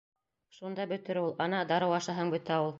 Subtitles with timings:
[0.59, 1.31] Шунда бөтөр ул.
[1.47, 2.69] Ана, дарыу ашаһаң бөтә ул...